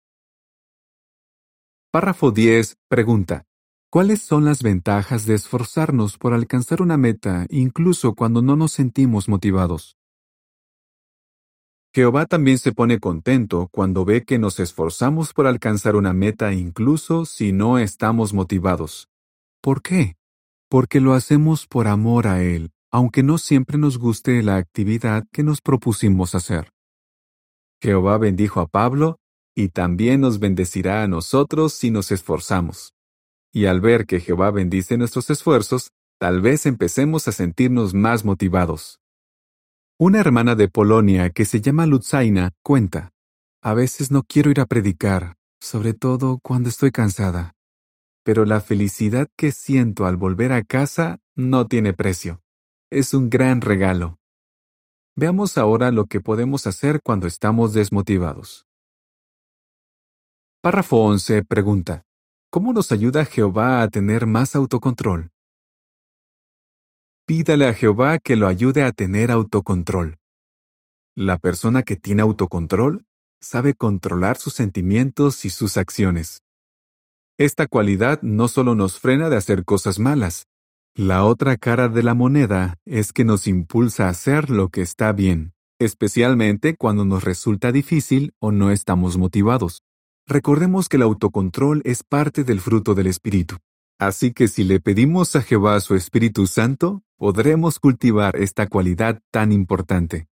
Párrafo 1.91 2.31
10. 2.31 2.75
Pregunta. 2.89 3.49
¿Cuáles 3.91 4.22
son 4.22 4.46
las 4.46 4.62
ventajas 4.62 5.25
de 5.25 5.34
esforzarnos 5.34 6.19
por 6.19 6.36
alcanzar 6.36 6.84
una 6.84 6.96
meta 6.96 7.48
incluso 7.50 8.13
cuando 8.13 8.43
no 8.43 8.55
nos 8.55 8.72
sentimos 8.72 9.27
motivados? 9.27 9.98
Jehová 11.91 12.27
también 12.27 12.60
se 12.60 12.72
pone 12.72 13.00
contento 13.00 13.67
cuando 13.72 14.05
ve 14.05 14.25
que 14.25 14.38
nos 14.38 14.60
esforzamos 14.60 15.34
por 15.34 15.48
alcanzar 15.48 15.96
una 15.96 16.13
meta 16.13 16.53
incluso 16.53 17.25
si 17.25 17.51
no 17.51 17.79
estamos 17.79 18.31
motivados. 18.31 19.10
¿Por 19.60 19.81
qué? 19.81 20.17
Porque 20.69 21.00
lo 21.01 21.13
hacemos 21.13 21.65
por 21.65 21.88
amor 21.88 22.27
a 22.27 22.43
Él, 22.43 22.69
aunque 22.91 23.24
no 23.24 23.39
siempre 23.39 23.79
nos 23.79 23.98
guste 23.98 24.43
la 24.43 24.58
actividad 24.58 25.25
que 25.31 25.41
nos 25.41 25.62
propusimos 25.62 26.36
hacer. 26.36 26.69
Jehová 27.81 28.19
bendijo 28.19 28.60
a 28.60 28.67
Pablo 28.67 29.17
y 29.55 29.69
también 29.69 30.22
nos 30.22 30.38
bendecirá 30.38 31.01
a 31.01 31.08
nosotros 31.08 31.74
si 31.74 31.89
nos 31.89 32.12
esforzamos. 32.12 32.93
Y 33.51 33.65
al 33.65 33.82
ver 33.82 34.06
que 34.06 34.20
Jehová 34.20 34.51
bendice 34.51 34.98
nuestros 34.98 35.29
esfuerzos, 35.29 35.91
tal 36.20 36.41
vez 36.41 36.65
empecemos 36.65 37.27
a 37.27 37.32
sentirnos 37.32 37.94
más 37.94 38.25
motivados. 38.25 39.00
Una 39.98 40.20
hermana 40.20 40.56
de 40.56 40.70
Polonia 40.70 41.29
que 41.29 41.46
se 41.46 41.60
llama 41.60 41.86
Lutzaina 41.86 42.51
cuenta, 42.62 43.12
a 43.62 43.74
veces 43.74 44.12
no 44.12 44.24
quiero 44.24 44.51
ir 44.51 44.62
a 44.62 44.65
predicar, 44.65 45.36
sobre 45.60 45.94
todo 45.94 46.39
cuando 46.41 46.70
estoy 46.70 46.91
cansada. 46.91 47.56
Pero 48.24 48.46
la 48.46 48.62
felicidad 48.62 49.27
que 49.36 49.51
siento 49.51 50.06
al 50.06 50.15
volver 50.15 50.53
a 50.53 50.63
casa 50.63 51.20
no 51.36 51.68
tiene 51.68 51.94
precio. 51.94 52.41
Es 52.91 53.13
un 53.13 53.29
gran 53.29 53.62
regalo. 53.62 54.20
Veamos 55.15 55.58
ahora 55.58 55.91
lo 55.91 56.06
que 56.06 56.22
podemos 56.22 56.65
hacer 56.68 57.01
cuando 57.03 57.27
estamos 57.27 57.74
desmotivados. 57.74 58.65
Párrafo 60.62 60.98
11 60.98 61.44
pregunta, 61.44 62.06
¿Cómo 62.51 62.74
nos 62.74 62.91
ayuda 62.91 63.25
Jehová 63.25 63.84
a 63.84 63.89
tener 63.89 64.25
más 64.25 64.56
autocontrol? 64.56 65.29
Pídale 67.27 67.68
a 67.68 67.75
Jehová 67.75 68.18
que 68.18 68.36
lo 68.36 68.48
ayude 68.48 68.82
a 68.82 68.91
tener 68.91 69.29
autocontrol. 69.29 70.18
La 71.15 71.38
persona 71.38 71.84
que 71.84 71.96
tiene 71.96 72.24
autocontrol 72.24 73.06
sabe 73.39 73.75
controlar 73.75 74.38
sus 74.38 74.56
sentimientos 74.56 75.46
y 75.46 75.51
sus 75.51 75.77
acciones. 75.77 76.41
Esta 77.38 77.68
cualidad 77.68 78.20
no 78.24 78.48
solo 78.48 78.74
nos 78.74 79.00
frena 79.00 79.29
de 79.29 79.38
hacer 79.38 79.63
cosas 79.63 80.00
malas, 80.00 80.48
la 80.96 81.25
otra 81.25 81.56
cara 81.56 81.88
de 81.88 82.01
la 82.01 82.15
moneda 82.15 82.77
es 82.84 83.13
que 83.13 83.25
nos 83.25 83.46
impulsa 83.46 84.08
a 84.08 84.10
hacer 84.10 84.50
lo 84.50 84.70
que 84.70 84.82
está 84.82 85.12
bien, 85.12 85.53
especialmente 85.79 86.75
cuando 86.75 87.06
nos 87.06 87.24
resulta 87.24 87.72
difícil 87.72 88.34
o 88.39 88.51
no 88.51 88.72
estamos 88.72 89.18
motivados. 89.18 89.84
Recordemos 90.29 90.89
que 90.89 90.98
el 90.98 91.01
autocontrol 91.01 91.81
es 91.86 92.03
parte 92.03 92.43
del 92.43 92.62
fruto 92.62 92.93
del 92.93 93.07
Espíritu. 93.07 93.57
Así 94.00 94.31
que 94.31 94.48
si 94.48 94.63
le 94.63 94.79
pedimos 94.79 95.36
a 95.36 95.41
Jehová 95.41 95.79
su 95.79 95.95
Espíritu 95.95 96.45
Santo, 96.45 97.01
podremos 97.17 97.79
cultivar 97.79 98.36
esta 98.36 98.67
cualidad 98.67 99.24
tan 99.31 99.51
importante. 99.51 100.27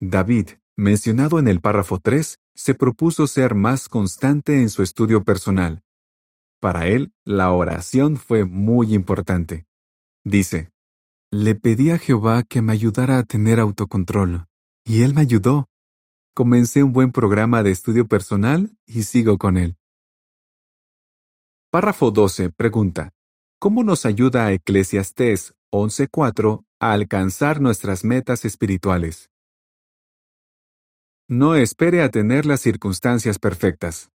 David, 0.00 0.48
mencionado 0.76 1.38
en 1.38 1.46
el 1.46 1.60
párrafo 1.60 2.00
3, 2.00 2.40
se 2.56 2.74
propuso 2.74 3.28
ser 3.28 3.54
más 3.54 3.88
constante 3.88 4.60
en 4.60 4.70
su 4.70 4.82
estudio 4.82 5.22
personal. 5.22 5.84
Para 6.58 6.88
él, 6.88 7.12
la 7.24 7.52
oración 7.52 8.16
fue 8.16 8.44
muy 8.44 8.92
importante. 8.92 9.66
Dice, 10.24 10.72
Le 11.30 11.54
pedí 11.54 11.92
a 11.92 11.98
Jehová 11.98 12.42
que 12.42 12.60
me 12.60 12.72
ayudara 12.72 13.18
a 13.18 13.22
tener 13.22 13.60
autocontrol, 13.60 14.46
y 14.84 15.02
él 15.02 15.14
me 15.14 15.20
ayudó. 15.20 15.68
Comencé 16.38 16.82
un 16.82 16.92
buen 16.92 17.12
programa 17.12 17.62
de 17.62 17.70
estudio 17.70 18.06
personal 18.06 18.76
y 18.84 19.04
sigo 19.04 19.38
con 19.38 19.56
él. 19.56 19.78
Párrafo 21.70 22.10
12 22.10 22.50
pregunta, 22.50 23.14
¿cómo 23.58 23.82
nos 23.82 24.04
ayuda 24.04 24.44
a 24.44 24.52
Eclesiastés 24.52 25.54
11.4 25.72 26.66
a 26.78 26.92
alcanzar 26.92 27.62
nuestras 27.62 28.04
metas 28.04 28.44
espirituales? 28.44 29.30
No 31.26 31.54
espere 31.54 32.02
a 32.02 32.10
tener 32.10 32.44
las 32.44 32.60
circunstancias 32.60 33.38
perfectas. 33.38 34.10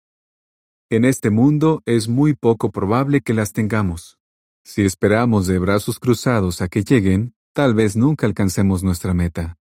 En 0.91 1.05
este 1.05 1.31
mundo 1.31 1.81
es 1.87 2.07
muy 2.07 2.35
poco 2.35 2.69
probable 2.69 3.21
que 3.21 3.33
las 3.33 3.51
tengamos. 3.51 4.19
Si 4.63 4.85
esperamos 4.85 5.47
de 5.47 5.57
brazos 5.57 5.97
cruzados 5.97 6.61
a 6.61 6.67
que 6.67 6.83
lleguen, 6.83 7.33
tal 7.53 7.73
vez 7.73 7.95
nunca 7.95 8.27
alcancemos 8.27 8.83
nuestra 8.83 9.15
meta. 9.15 9.57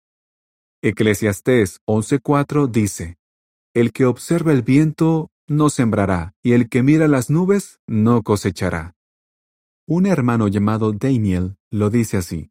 Eclesiastés 0.87 1.81
11:4 1.87 2.67
dice, 2.71 3.17
El 3.73 3.91
que 3.91 4.05
observa 4.05 4.53
el 4.53 4.61
viento 4.61 5.31
no 5.49 5.71
sembrará, 5.71 6.35
y 6.43 6.53
el 6.53 6.69
que 6.69 6.83
mira 6.83 7.09
las 7.09 7.31
nubes 7.31 7.81
no 7.87 8.23
cosechará. 8.23 8.95
Un 9.87 10.05
hermano 10.05 10.47
llamado 10.47 10.93
Daniel 10.93 11.57
lo 11.71 11.89
dice 11.89 12.19
así. 12.19 12.51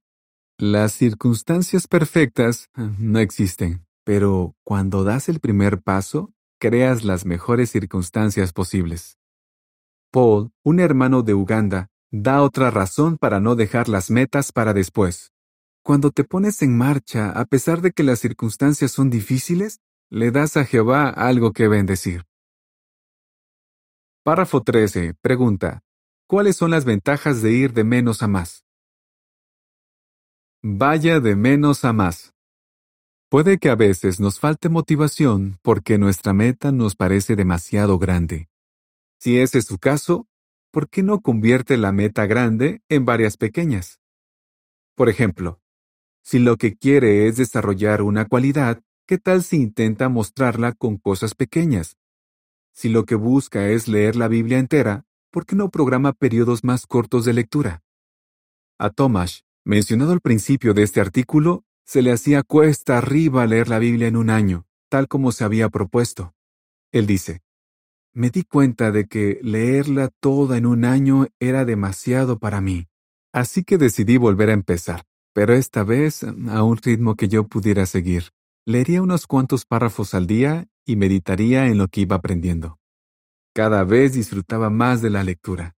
Las 0.57 0.93
circunstancias 0.93 1.87
perfectas 1.87 2.71
no 2.75 3.19
existen, 3.19 3.85
pero 4.03 4.55
cuando 4.63 5.03
das 5.03 5.29
el 5.29 5.39
primer 5.39 5.83
paso, 5.83 6.33
creas 6.59 7.03
las 7.03 7.27
mejores 7.27 7.69
circunstancias 7.69 8.51
posibles. 8.51 9.19
Paul, 10.11 10.49
un 10.63 10.79
hermano 10.79 11.21
de 11.21 11.35
Uganda, 11.35 11.91
da 12.09 12.41
otra 12.41 12.71
razón 12.71 13.19
para 13.19 13.39
no 13.39 13.53
dejar 13.55 13.89
las 13.89 14.09
metas 14.09 14.51
para 14.51 14.73
después. 14.73 15.32
Cuando 15.85 16.11
te 16.11 16.23
pones 16.23 16.61
en 16.61 16.77
marcha, 16.77 17.31
a 17.31 17.43
pesar 17.43 17.81
de 17.81 17.91
que 17.91 18.03
las 18.03 18.19
circunstancias 18.19 18.89
son 18.89 19.09
difíciles, 19.09 19.81
le 20.09 20.31
das 20.31 20.55
a 20.55 20.63
Jehová 20.63 21.09
algo 21.09 21.51
que 21.51 21.67
bendecir. 21.67 22.23
Párrafo 24.23 24.61
13. 24.61 25.15
Pregunta. 25.19 25.81
¿Cuáles 26.25 26.55
son 26.55 26.71
las 26.71 26.85
ventajas 26.85 27.41
de 27.41 27.51
ir 27.51 27.73
de 27.73 27.83
menos 27.83 28.23
a 28.23 28.29
más? 28.29 28.63
Vaya 30.63 31.19
de 31.19 31.35
menos 31.35 31.83
a 31.83 31.91
más. 31.91 32.33
Puede 33.29 33.57
que 33.57 33.69
a 33.69 33.75
veces 33.75 34.21
nos 34.21 34.39
falte 34.39 34.69
motivación 34.69 35.59
porque 35.61 35.97
nuestra 35.97 36.31
meta 36.31 36.71
nos 36.71 36.95
parece 36.95 37.35
demasiado 37.35 37.99
grande. 37.99 38.47
Si 39.19 39.37
ese 39.37 39.57
es 39.57 39.65
su 39.65 39.79
caso, 39.79 40.27
¿por 40.71 40.87
qué 40.87 41.03
no 41.03 41.19
convierte 41.19 41.75
la 41.75 41.91
meta 41.91 42.25
grande 42.25 42.81
en 42.87 43.03
varias 43.03 43.35
pequeñas? 43.35 43.99
Por 44.95 45.09
ejemplo, 45.09 45.59
si 46.23 46.39
lo 46.39 46.55
que 46.55 46.75
quiere 46.75 47.27
es 47.27 47.35
desarrollar 47.35 48.01
una 48.01 48.25
cualidad, 48.25 48.81
¿qué 49.05 49.17
tal 49.17 49.43
si 49.43 49.57
intenta 49.57 50.07
mostrarla 50.07 50.71
con 50.71 50.97
cosas 50.97 51.35
pequeñas? 51.35 51.97
Si 52.73 52.87
lo 52.87 53.03
que 53.05 53.15
busca 53.15 53.67
es 53.67 53.89
leer 53.89 54.15
la 54.15 54.29
Biblia 54.29 54.57
entera, 54.57 55.05
¿por 55.31 55.45
qué 55.45 55.55
no 55.55 55.69
programa 55.69 56.13
periodos 56.13 56.63
más 56.63 56.87
cortos 56.87 57.25
de 57.25 57.33
lectura? 57.33 57.83
A 58.79 58.89
Thomas, 58.89 59.43
mencionado 59.65 60.13
al 60.13 60.21
principio 60.21 60.73
de 60.73 60.83
este 60.83 61.01
artículo, 61.01 61.65
se 61.85 62.01
le 62.01 62.13
hacía 62.13 62.41
cuesta 62.41 62.97
arriba 62.97 63.45
leer 63.45 63.67
la 63.67 63.79
Biblia 63.79 64.07
en 64.07 64.15
un 64.15 64.29
año, 64.29 64.65
tal 64.89 65.09
como 65.09 65.33
se 65.33 65.43
había 65.43 65.67
propuesto. 65.67 66.33
Él 66.93 67.05
dice, 67.05 67.41
me 68.13 68.29
di 68.29 68.43
cuenta 68.43 68.91
de 68.91 69.07
que 69.07 69.39
leerla 69.41 70.09
toda 70.21 70.57
en 70.57 70.67
un 70.67 70.85
año 70.85 71.27
era 71.39 71.65
demasiado 71.65 72.39
para 72.39 72.61
mí, 72.61 72.87
así 73.33 73.65
que 73.65 73.77
decidí 73.77 74.17
volver 74.17 74.49
a 74.49 74.53
empezar 74.53 75.03
pero 75.33 75.53
esta 75.53 75.83
vez 75.83 76.23
a 76.23 76.63
un 76.63 76.77
ritmo 76.77 77.15
que 77.15 77.27
yo 77.27 77.47
pudiera 77.47 77.85
seguir. 77.85 78.29
Leería 78.65 79.01
unos 79.01 79.27
cuantos 79.27 79.65
párrafos 79.65 80.13
al 80.13 80.27
día 80.27 80.67
y 80.85 80.95
meditaría 80.95 81.67
en 81.67 81.77
lo 81.77 81.87
que 81.87 82.01
iba 82.01 82.15
aprendiendo. 82.15 82.79
Cada 83.53 83.83
vez 83.83 84.13
disfrutaba 84.13 84.69
más 84.69 85.01
de 85.01 85.09
la 85.09 85.23
lectura. 85.23 85.75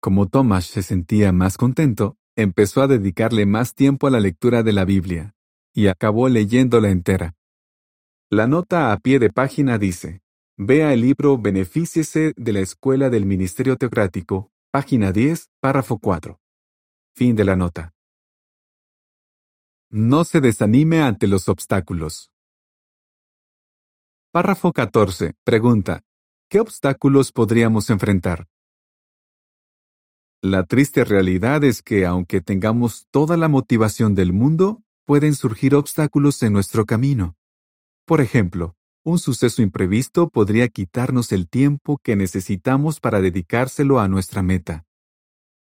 Como 0.00 0.28
Thomas 0.28 0.66
se 0.66 0.82
sentía 0.82 1.32
más 1.32 1.56
contento, 1.56 2.16
empezó 2.36 2.82
a 2.82 2.86
dedicarle 2.86 3.46
más 3.46 3.74
tiempo 3.74 4.06
a 4.06 4.10
la 4.10 4.20
lectura 4.20 4.62
de 4.62 4.72
la 4.72 4.84
Biblia, 4.84 5.34
y 5.74 5.88
acabó 5.88 6.28
leyéndola 6.28 6.90
entera. 6.90 7.34
La 8.30 8.46
nota 8.46 8.92
a 8.92 8.98
pie 8.98 9.18
de 9.18 9.30
página 9.30 9.78
dice, 9.78 10.22
Vea 10.56 10.92
el 10.92 11.00
libro 11.00 11.38
Benefíciese 11.38 12.34
de 12.36 12.52
la 12.52 12.60
Escuela 12.60 13.10
del 13.10 13.26
Ministerio 13.26 13.76
Teocrático, 13.76 14.50
página 14.70 15.12
10, 15.12 15.50
párrafo 15.60 15.98
4. 15.98 16.38
Fin 17.14 17.34
de 17.34 17.44
la 17.44 17.56
nota. 17.56 17.94
No 19.90 20.24
se 20.24 20.42
desanime 20.42 21.00
ante 21.00 21.26
los 21.26 21.48
obstáculos. 21.48 22.30
Párrafo 24.30 24.74
14. 24.74 25.32
Pregunta. 25.44 26.02
¿Qué 26.50 26.60
obstáculos 26.60 27.32
podríamos 27.32 27.88
enfrentar? 27.88 28.46
La 30.42 30.64
triste 30.64 31.04
realidad 31.04 31.64
es 31.64 31.80
que 31.80 32.04
aunque 32.04 32.42
tengamos 32.42 33.06
toda 33.10 33.38
la 33.38 33.48
motivación 33.48 34.14
del 34.14 34.34
mundo, 34.34 34.82
pueden 35.06 35.34
surgir 35.34 35.74
obstáculos 35.74 36.42
en 36.42 36.52
nuestro 36.52 36.84
camino. 36.84 37.36
Por 38.04 38.20
ejemplo, 38.20 38.76
un 39.04 39.18
suceso 39.18 39.62
imprevisto 39.62 40.28
podría 40.28 40.68
quitarnos 40.68 41.32
el 41.32 41.48
tiempo 41.48 41.96
que 41.96 42.14
necesitamos 42.14 43.00
para 43.00 43.22
dedicárselo 43.22 44.00
a 44.00 44.08
nuestra 44.08 44.42
meta. 44.42 44.84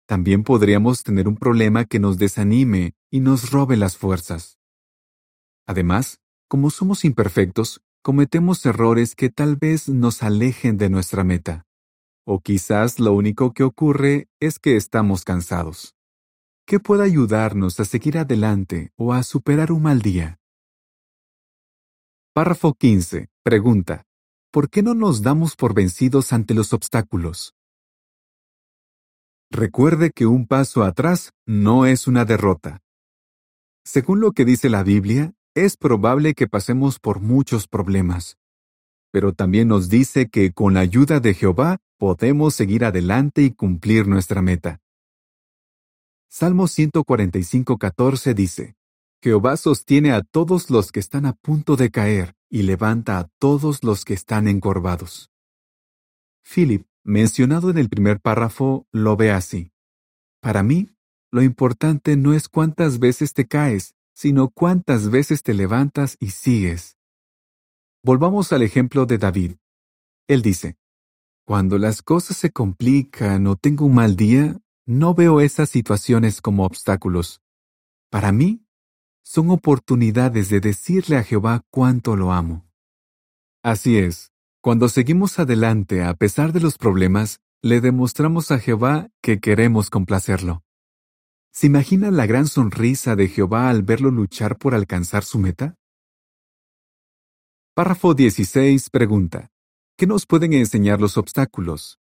También 0.06 0.44
podríamos 0.44 1.04
tener 1.04 1.30
un 1.30 1.38
problema 1.38 1.86
que 1.86 2.00
nos 2.00 2.18
desanime 2.18 2.96
y 3.12 3.20
nos 3.20 3.52
robe 3.52 3.78
las 3.78 3.98
fuerzas. 3.98 4.60
Además, 5.68 6.20
como 6.48 6.70
somos 6.70 7.06
imperfectos, 7.06 7.82
cometemos 8.02 8.66
errores 8.66 9.16
que 9.16 9.30
tal 9.30 9.56
vez 9.56 9.90
nos 9.90 10.24
alejen 10.24 10.78
de 10.78 10.90
nuestra 10.90 11.24
meta. 11.24 11.66
O 12.26 12.40
quizás 12.40 13.00
lo 13.00 13.14
único 13.14 13.54
que 13.54 13.64
ocurre 13.64 14.28
es 14.40 14.60
que 14.60 14.76
estamos 14.76 15.24
cansados. 15.24 15.96
¿Qué 16.66 16.80
puede 16.80 17.04
ayudarnos 17.04 17.80
a 17.80 17.86
seguir 17.86 18.18
adelante 18.18 18.92
o 18.96 19.14
a 19.14 19.24
superar 19.24 19.72
un 19.72 19.84
mal 19.84 20.02
día? 20.02 20.40
Párrafo 22.34 22.74
15. 22.74 23.30
Pregunta. 23.44 24.06
¿Por 24.52 24.70
qué 24.70 24.82
no 24.82 24.94
nos 24.94 25.22
damos 25.22 25.56
por 25.56 25.74
vencidos 25.74 26.32
ante 26.32 26.54
los 26.54 26.74
obstáculos? 26.74 27.54
Recuerde 29.52 30.12
que 30.12 30.28
un 30.28 30.46
paso 30.46 30.84
atrás 30.84 31.34
no 31.46 31.88
es 31.88 32.08
una 32.08 32.26
derrota. 32.26 32.82
Según 33.92 34.20
lo 34.20 34.34
que 34.34 34.46
dice 34.46 34.70
la 34.70 34.84
Biblia, 34.84 35.34
es 35.56 35.76
probable 35.76 36.36
que 36.36 36.48
pasemos 36.48 37.00
por 37.00 37.22
muchos 37.22 37.68
problemas. 37.68 38.38
Pero 39.10 39.34
también 39.34 39.68
nos 39.68 39.90
dice 39.90 40.30
que 40.30 40.52
con 40.54 40.76
la 40.76 40.82
ayuda 40.82 41.20
de 41.20 41.34
Jehová 41.34 41.80
podemos 41.98 42.54
seguir 42.54 42.86
adelante 42.86 43.42
y 43.42 43.50
cumplir 43.50 44.08
nuestra 44.08 44.44
meta. 44.44 44.80
Salmo 46.28 46.66
145.14 46.66 48.36
dice, 48.36 48.76
Jehová 49.24 49.58
sostiene 49.58 50.12
a 50.12 50.22
todos 50.22 50.70
los 50.70 50.92
que 50.92 51.00
están 51.00 51.26
a 51.26 51.34
punto 51.34 51.76
de 51.76 51.90
caer 51.90 52.36
y 52.48 52.62
levanta 52.62 53.18
a 53.18 53.28
todos 53.40 53.84
los 53.84 54.06
que 54.06 54.14
están 54.14 54.48
encorvados. 54.48 55.32
Philip, 56.44 56.86
mencionado 57.04 57.72
en 57.72 57.80
el 57.80 57.90
primer 57.90 58.20
párrafo, 58.20 58.86
lo 58.92 59.18
ve 59.18 59.32
así. 59.32 59.72
Para 60.42 60.62
mí, 60.62 60.92
lo 61.32 61.42
importante 61.42 62.16
no 62.18 62.34
es 62.34 62.50
cuántas 62.50 63.00
veces 63.00 63.34
te 63.34 63.48
caes, 63.48 63.96
sino 64.14 64.50
cuántas 64.50 65.10
veces 65.10 65.44
te 65.44 65.54
levantas 65.54 66.18
y 66.20 66.32
sigues. 66.32 66.98
Volvamos 68.04 68.52
al 68.52 68.64
ejemplo 68.64 69.06
de 69.06 69.18
David. 69.18 69.56
Él 70.28 70.42
dice, 70.42 70.78
Cuando 71.46 71.78
las 71.78 72.02
cosas 72.02 72.38
se 72.38 72.52
complican 72.52 73.48
o 73.48 73.56
tengo 73.56 73.86
un 73.86 73.96
mal 73.96 74.16
día, 74.16 74.58
no 74.86 75.14
veo 75.14 75.40
esas 75.40 75.70
situaciones 75.70 76.42
como 76.42 76.66
obstáculos. 76.66 77.42
Para 78.10 78.32
mí, 78.32 78.66
son 79.22 79.52
oportunidades 79.52 80.50
de 80.50 80.60
decirle 80.60 81.18
a 81.18 81.24
Jehová 81.24 81.64
cuánto 81.70 82.16
lo 82.16 82.32
amo. 82.32 82.66
Así 83.64 83.98
es, 83.98 84.32
cuando 84.62 84.90
seguimos 84.90 85.38
adelante 85.38 86.04
a 86.04 86.14
pesar 86.16 86.54
de 86.54 86.60
los 86.60 86.78
problemas, 86.78 87.40
le 87.62 87.82
demostramos 87.82 88.52
a 88.52 88.60
Jehová 88.60 89.10
que 89.22 89.40
queremos 89.40 89.90
complacerlo. 89.90 90.64
¿Se 91.52 91.68
imagina 91.68 92.12
la 92.12 92.26
gran 92.26 92.48
sonrisa 92.48 93.16
de 93.16 93.28
Jehová 93.28 93.70
al 93.70 93.82
verlo 93.82 94.12
luchar 94.12 94.58
por 94.58 94.76
alcanzar 94.76 95.24
su 95.24 95.40
meta? 95.40 95.76
Párrafo 97.74 98.14
16 98.14 98.90
pregunta. 98.90 99.50
¿Qué 99.98 100.06
nos 100.08 100.26
pueden 100.26 100.54
enseñar 100.54 101.02
los 101.02 101.18
obstáculos? 101.18 102.00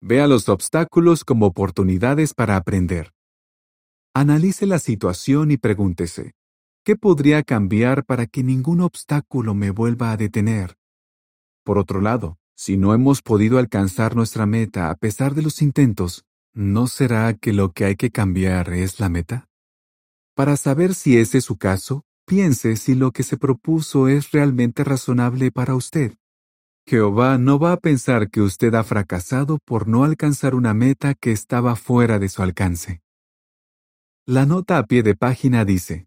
Vea 0.00 0.26
los 0.26 0.48
obstáculos 0.48 1.24
como 1.24 1.46
oportunidades 1.46 2.34
para 2.34 2.56
aprender. 2.56 3.12
Analice 4.14 4.66
la 4.66 4.78
situación 4.78 5.50
y 5.50 5.56
pregúntese, 5.56 6.32
¿qué 6.84 6.96
podría 6.96 7.42
cambiar 7.42 8.04
para 8.04 8.26
que 8.26 8.42
ningún 8.42 8.80
obstáculo 8.80 9.54
me 9.54 9.70
vuelva 9.70 10.12
a 10.12 10.16
detener? 10.16 10.76
Por 11.62 11.78
otro 11.78 12.00
lado, 12.00 12.36
si 12.54 12.76
no 12.76 12.92
hemos 12.92 13.22
podido 13.22 13.58
alcanzar 13.58 14.14
nuestra 14.14 14.44
meta 14.44 14.90
a 14.90 14.94
pesar 14.94 15.34
de 15.34 15.42
los 15.42 15.62
intentos, 15.62 16.24
¿No 16.56 16.86
será 16.86 17.34
que 17.34 17.52
lo 17.52 17.72
que 17.72 17.84
hay 17.84 17.96
que 17.96 18.12
cambiar 18.12 18.72
es 18.72 19.00
la 19.00 19.08
meta? 19.08 19.48
Para 20.36 20.56
saber 20.56 20.94
si 20.94 21.18
ese 21.18 21.38
es 21.38 21.44
su 21.44 21.56
caso, 21.56 22.04
piense 22.26 22.76
si 22.76 22.94
lo 22.94 23.10
que 23.10 23.24
se 23.24 23.36
propuso 23.36 24.06
es 24.06 24.30
realmente 24.30 24.84
razonable 24.84 25.50
para 25.50 25.74
usted. 25.74 26.14
Jehová 26.86 27.38
no 27.38 27.58
va 27.58 27.72
a 27.72 27.76
pensar 27.78 28.30
que 28.30 28.40
usted 28.40 28.72
ha 28.74 28.84
fracasado 28.84 29.58
por 29.64 29.88
no 29.88 30.04
alcanzar 30.04 30.54
una 30.54 30.74
meta 30.74 31.14
que 31.14 31.32
estaba 31.32 31.74
fuera 31.74 32.20
de 32.20 32.28
su 32.28 32.40
alcance. 32.40 33.00
La 34.24 34.46
nota 34.46 34.78
a 34.78 34.84
pie 34.86 35.02
de 35.02 35.16
página 35.16 35.64
dice, 35.64 36.06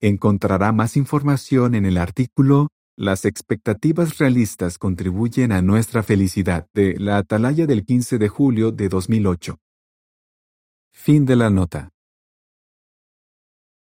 encontrará 0.00 0.70
más 0.70 0.96
información 0.96 1.74
en 1.74 1.84
el 1.84 1.98
artículo 1.98 2.68
Las 2.96 3.24
expectativas 3.24 4.18
realistas 4.18 4.78
contribuyen 4.78 5.50
a 5.50 5.62
nuestra 5.62 6.04
felicidad 6.04 6.68
de 6.72 6.94
la 6.96 7.16
Atalaya 7.16 7.66
del 7.66 7.84
15 7.84 8.18
de 8.18 8.28
julio 8.28 8.70
de 8.70 8.88
2008. 8.88 9.58
Fin 10.96 11.26
de 11.26 11.36
la 11.36 11.50
nota. 11.50 11.90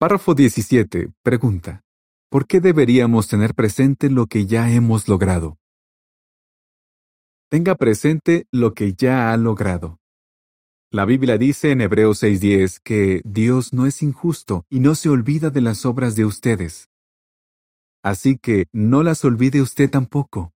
Párrafo 0.00 0.34
17. 0.34 1.12
Pregunta. 1.22 1.82
¿Por 2.28 2.46
qué 2.46 2.60
deberíamos 2.60 3.28
tener 3.28 3.54
presente 3.54 4.10
lo 4.10 4.26
que 4.26 4.46
ya 4.46 4.72
hemos 4.72 5.06
logrado? 5.06 5.58
Tenga 7.50 7.76
presente 7.76 8.48
lo 8.50 8.74
que 8.74 8.94
ya 8.94 9.32
ha 9.32 9.36
logrado. 9.36 9.98
La 10.90 11.04
Biblia 11.04 11.38
dice 11.38 11.70
en 11.70 11.82
Hebreos 11.82 12.22
6:10 12.22 12.80
que 12.82 13.20
Dios 13.24 13.72
no 13.72 13.86
es 13.86 14.02
injusto 14.02 14.64
y 14.68 14.80
no 14.80 14.96
se 14.96 15.08
olvida 15.08 15.50
de 15.50 15.60
las 15.60 15.84
obras 15.86 16.16
de 16.16 16.24
ustedes. 16.24 16.88
Así 18.02 18.38
que 18.38 18.66
no 18.72 19.04
las 19.04 19.24
olvide 19.24 19.60
usted 19.60 19.88
tampoco. 19.88 20.52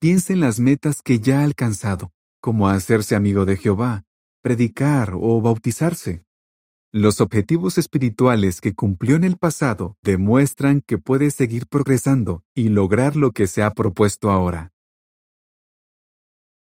Piense 0.00 0.34
en 0.34 0.40
las 0.40 0.60
metas 0.60 1.00
que 1.02 1.20
ya 1.20 1.40
ha 1.40 1.44
alcanzado, 1.44 2.10
como 2.42 2.68
hacerse 2.68 3.14
amigo 3.14 3.46
de 3.46 3.56
Jehová, 3.56 4.05
predicar 4.46 5.14
o 5.16 5.40
bautizarse. 5.40 6.24
Los 6.92 7.20
objetivos 7.20 7.78
espirituales 7.78 8.60
que 8.60 8.74
cumplió 8.74 9.16
en 9.16 9.24
el 9.24 9.38
pasado 9.38 9.96
demuestran 10.04 10.82
que 10.86 10.98
puede 10.98 11.32
seguir 11.32 11.66
progresando 11.66 12.44
y 12.54 12.68
lograr 12.68 13.16
lo 13.16 13.32
que 13.32 13.48
se 13.48 13.64
ha 13.64 13.72
propuesto 13.72 14.30
ahora. 14.30 14.72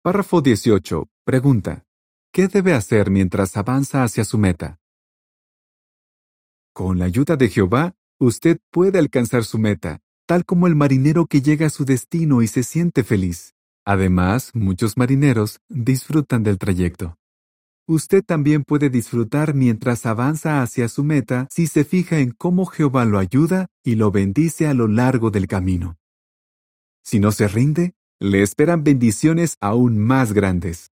Párrafo 0.02 0.42
18. 0.42 1.10
Pregunta. 1.26 1.84
¿Qué 2.32 2.48
debe 2.48 2.74
hacer 2.74 3.12
mientras 3.12 3.58
avanza 3.58 4.06
hacia 4.06 4.24
su 4.24 4.38
meta? 4.38 4.80
Con 6.74 7.00
la 7.00 7.04
ayuda 7.04 7.36
de 7.36 7.50
Jehová, 7.50 7.98
usted 8.18 8.60
puede 8.72 8.98
alcanzar 8.98 9.44
su 9.44 9.60
meta, 9.60 10.00
tal 10.26 10.46
como 10.46 10.68
el 10.68 10.78
marinero 10.78 11.26
que 11.26 11.42
llega 11.42 11.66
a 11.66 11.70
su 11.70 11.84
destino 11.84 12.42
y 12.42 12.48
se 12.48 12.64
siente 12.64 13.04
feliz. 13.04 13.56
Además, 13.84 14.52
muchos 14.54 14.96
marineros 14.96 15.60
disfrutan 15.68 16.44
del 16.44 16.58
trayecto. 16.58 17.18
Usted 17.88 18.24
también 18.24 18.64
puede 18.64 18.90
disfrutar 18.90 19.54
mientras 19.54 20.06
avanza 20.06 20.62
hacia 20.62 20.88
su 20.88 21.04
meta 21.04 21.48
si 21.52 21.68
se 21.68 21.84
fija 21.84 22.20
en 22.20 22.32
cómo 22.32 22.66
Jehová 22.66 23.04
lo 23.04 23.20
ayuda 23.20 23.68
y 23.84 23.96
lo 23.96 24.10
bendice 24.10 24.68
a 24.68 24.74
lo 24.74 24.88
largo 24.88 25.32
del 25.32 25.48
camino. 25.48 25.98
Si 27.04 27.20
no 27.20 27.34
se 27.34 27.50
rinde, 27.50 27.94
le 28.22 28.42
esperan 28.42 28.86
bendiciones 28.86 29.58
aún 29.60 29.98
más 29.98 30.32
grandes. 30.32 30.92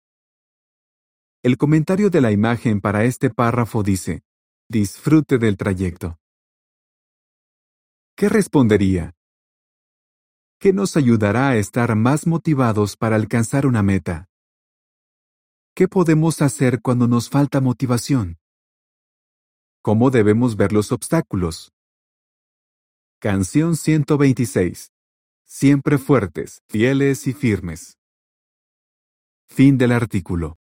El 1.43 1.57
comentario 1.57 2.09
de 2.09 2.21
la 2.21 2.31
imagen 2.31 2.79
para 2.79 3.03
este 3.03 3.29
párrafo 3.29 3.83
dice, 3.83 4.23
disfrute 4.69 5.37
del 5.37 5.57
trayecto. 5.57 6.17
¿Qué 8.15 8.29
respondería? 8.29 9.13
¿Qué 10.57 10.71
nos 10.71 10.95
ayudará 10.95 11.49
a 11.49 11.57
estar 11.57 11.95
más 11.95 12.25
motivados 12.25 12.95
para 12.95 13.17
alcanzar 13.17 13.67
una 13.67 13.83
meta? 13.83 14.29
¿Qué 15.77 15.87
podemos 15.87 16.41
hacer 16.41 16.81
cuando 16.81 17.07
nos 17.07 17.29
falta 17.29 17.61
motivación? 17.61 18.39
¿Cómo 19.83 20.09
debemos 20.09 20.55
ver 20.55 20.73
los 20.73 20.91
obstáculos? 20.91 21.71
Canción 23.19 23.75
126. 23.75 24.91
Siempre 25.45 25.99
fuertes, 25.99 26.63
fieles 26.67 27.27
y 27.27 27.33
firmes. 27.33 27.99
Fin 29.47 29.77
del 29.77 29.91
artículo. 29.91 30.57